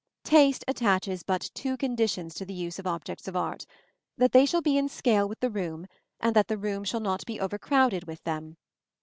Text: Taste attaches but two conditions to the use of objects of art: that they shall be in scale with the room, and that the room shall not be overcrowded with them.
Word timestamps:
Taste 0.23 0.65
attaches 0.67 1.21
but 1.21 1.51
two 1.53 1.77
conditions 1.77 2.33
to 2.33 2.43
the 2.43 2.55
use 2.55 2.79
of 2.79 2.87
objects 2.87 3.27
of 3.27 3.35
art: 3.35 3.67
that 4.17 4.31
they 4.31 4.47
shall 4.47 4.63
be 4.63 4.75
in 4.75 4.89
scale 4.89 5.29
with 5.29 5.39
the 5.41 5.51
room, 5.51 5.85
and 6.19 6.35
that 6.35 6.47
the 6.47 6.57
room 6.57 6.83
shall 6.83 7.01
not 7.01 7.23
be 7.27 7.39
overcrowded 7.39 8.07
with 8.07 8.23
them. 8.23 8.57